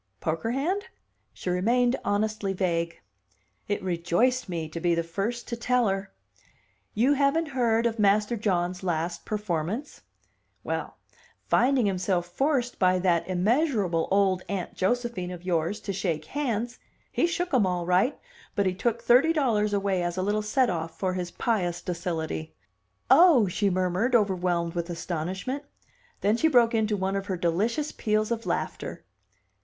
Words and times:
"Poker 0.19 0.49
hand?" 0.49 0.85
She 1.31 1.51
remained 1.51 1.95
honestly 2.03 2.53
vague. 2.53 2.99
It 3.67 3.83
rejoiced 3.83 4.49
me 4.49 4.67
to 4.67 4.79
be 4.79 4.95
the 4.95 5.03
first 5.03 5.47
to 5.49 5.55
tell 5.55 5.87
her. 5.87 6.11
"You 6.95 7.13
haven't 7.13 7.49
heard 7.49 7.85
of 7.85 7.99
Master 7.99 8.35
John's 8.35 8.81
last 8.81 9.25
performance? 9.25 10.01
Well, 10.63 10.97
finding 11.45 11.85
himself 11.85 12.25
forced 12.25 12.79
by 12.79 12.97
that 12.97 13.27
immeasurable 13.27 14.07
old 14.09 14.41
Aunt 14.49 14.73
Josephine 14.73 15.29
of 15.29 15.43
yours 15.43 15.79
to 15.81 15.93
shake 15.93 16.25
hands, 16.25 16.79
he 17.11 17.27
shook 17.27 17.53
'em 17.53 17.67
all 17.67 17.85
right, 17.85 18.17
but 18.55 18.65
he 18.65 18.73
took 18.73 19.03
thirty 19.03 19.31
dollars 19.31 19.71
away 19.71 20.01
as 20.01 20.17
a 20.17 20.23
little 20.23 20.41
set 20.41 20.71
off 20.71 20.97
for 20.97 21.13
his 21.13 21.29
pious 21.29 21.79
docility." 21.79 22.55
"Oh!" 23.11 23.47
she 23.47 23.69
murmured, 23.69 24.15
overwhelmed 24.15 24.73
with 24.73 24.89
astonishment. 24.89 25.63
Then 26.21 26.37
she 26.37 26.47
broke 26.47 26.73
into 26.73 26.97
one 26.97 27.15
of 27.15 27.27
her 27.27 27.37
delicious 27.37 27.91
peals 27.91 28.31
of 28.31 28.47
laughter. 28.47 29.05